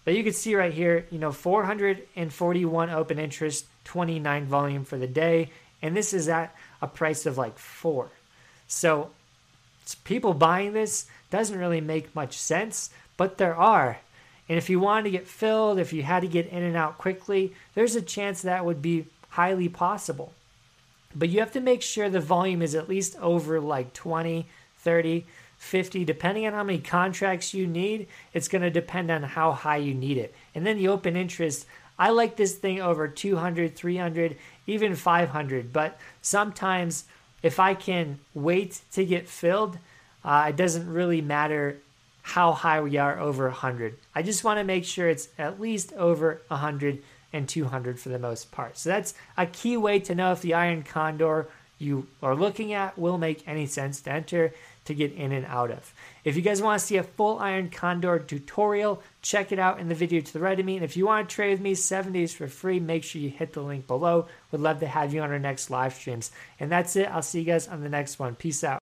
But 0.04 0.14
you 0.14 0.25
can 0.25 0.33
see 0.33 0.54
right 0.54 0.73
here, 0.73 1.07
you 1.11 1.19
know, 1.19 1.33
441 1.33 2.90
open 2.90 3.19
interest, 3.19 3.66
29 3.85 4.47
volume 4.47 4.85
for 4.85 4.97
the 4.97 5.07
day. 5.07 5.50
And 5.83 5.97
this 5.97 6.12
is 6.12 6.28
at 6.28 6.54
a 6.80 6.87
price 6.87 7.26
of 7.26 7.38
like 7.38 7.59
four. 7.59 8.11
So 8.66 9.11
people 10.04 10.35
buying 10.35 10.73
this 10.73 11.07
doesn't 11.30 11.59
really 11.59 11.80
make 11.80 12.14
much 12.14 12.38
sense 12.38 12.90
but 13.21 13.37
there 13.37 13.54
are. 13.54 13.99
And 14.49 14.57
if 14.57 14.71
you 14.71 14.80
wanted 14.80 15.02
to 15.02 15.11
get 15.11 15.26
filled, 15.26 15.78
if 15.78 15.92
you 15.92 16.02
had 16.02 16.21
to 16.21 16.26
get 16.26 16.47
in 16.47 16.62
and 16.62 16.75
out 16.75 16.97
quickly, 16.97 17.52
there's 17.75 17.95
a 17.95 18.00
chance 18.00 18.40
that 18.40 18.64
would 18.64 18.80
be 18.80 19.04
highly 19.28 19.69
possible. 19.69 20.33
But 21.14 21.28
you 21.28 21.40
have 21.40 21.52
to 21.52 21.61
make 21.61 21.83
sure 21.83 22.09
the 22.09 22.19
volume 22.19 22.62
is 22.62 22.75
at 22.75 22.88
least 22.88 23.19
over 23.19 23.61
like 23.61 23.92
20, 23.92 24.47
30, 24.78 25.26
50, 25.60 26.06
depending 26.06 26.46
on 26.46 26.54
how 26.54 26.64
many 26.64 26.78
contracts 26.78 27.52
you 27.52 27.66
need. 27.66 28.08
It's 28.32 28.48
going 28.48 28.62
to 28.62 28.70
depend 28.70 29.10
on 29.10 29.22
how 29.22 29.52
high 29.52 29.76
you 29.76 29.92
need 29.92 30.16
it. 30.16 30.34
And 30.54 30.66
then 30.66 30.78
the 30.78 30.88
open 30.88 31.16
interest, 31.16 31.66
I 31.98 32.10
like 32.10 32.36
this 32.36 32.54
thing 32.54 32.80
over 32.80 33.06
200, 33.06 33.76
300, 33.76 34.36
even 34.66 34.96
500. 34.96 35.70
But 35.70 36.00
sometimes 36.22 37.04
if 37.42 37.60
I 37.60 37.74
can 37.74 38.18
wait 38.32 38.80
to 38.92 39.04
get 39.04 39.28
filled, 39.28 39.78
uh, 40.24 40.46
it 40.48 40.56
doesn't 40.56 40.90
really 40.90 41.20
matter 41.20 41.76
how 42.22 42.52
high 42.52 42.80
we 42.80 42.96
are 42.96 43.20
over 43.20 43.44
100. 43.44 43.98
I 44.14 44.22
just 44.22 44.42
want 44.42 44.58
to 44.58 44.64
make 44.64 44.86
sure 44.86 45.10
it's 45.10 45.28
at 45.38 45.60
least 45.60 45.92
over 45.92 46.40
100 46.48 47.02
and 47.34 47.46
200 47.46 48.00
for 48.00 48.08
the 48.08 48.18
most 48.18 48.50
part. 48.50 48.78
So 48.78 48.88
that's 48.88 49.12
a 49.36 49.44
key 49.44 49.76
way 49.76 49.98
to 50.00 50.14
know 50.14 50.32
if 50.32 50.40
the 50.40 50.54
iron 50.54 50.82
condor 50.82 51.48
you 51.78 52.06
are 52.22 52.34
looking 52.34 52.72
at 52.72 52.99
will 52.99 53.18
make 53.18 53.46
any 53.46 53.66
sense 53.66 54.00
to 54.02 54.12
enter 54.12 54.54
to 54.84 54.95
get 54.95 55.12
in 55.12 55.32
and 55.32 55.47
out 55.47 55.71
of. 55.71 55.93
If 56.25 56.36
you 56.36 56.43
guys 56.43 56.62
want 56.62 56.80
to 56.80 56.86
see 56.86 56.97
a 56.97 57.02
full 57.02 57.38
iron 57.38 57.71
condor 57.71 58.19
tutorial, 58.19 59.02
check 59.23 59.52
it 59.52 59.58
out 59.58 59.80
in 59.80 59.88
the 59.88 59.95
video 59.95 60.21
to 60.21 60.32
the 60.32 60.40
right 60.40 60.58
of 60.58 60.66
me. 60.66 60.76
And 60.76 60.84
if 60.84 60.97
you 60.97 61.06
want 61.06 61.28
to 61.28 61.34
trade 61.34 61.50
with 61.50 61.60
me 61.60 61.75
seven 61.75 62.12
days 62.12 62.34
for 62.34 62.47
free, 62.47 62.80
make 62.80 63.04
sure 63.04 63.21
you 63.21 63.30
hit 63.30 63.52
the 63.52 63.62
link 63.62 63.86
below. 63.86 64.26
Would 64.50 64.60
love 64.60 64.80
to 64.80 64.86
have 64.86 65.14
you 65.14 65.23
on 65.23 65.30
our 65.30 65.38
next 65.38 65.71
live 65.71 65.95
streams. 65.95 66.30
And 66.58 66.71
that's 66.71 66.97
it. 66.97 67.08
I'll 67.10 67.23
see 67.23 67.40
you 67.40 67.47
guys 67.47 67.69
on 67.69 67.82
the 67.82 67.88
next 67.88 68.19
one. 68.19 68.34
Peace 68.34 68.64
out. 68.64 68.78